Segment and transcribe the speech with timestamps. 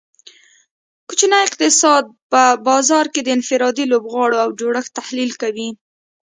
[1.07, 5.69] کوچنی اقتصاد په بازار کې د انفرادي لوبغاړو او جوړښت تحلیل کوي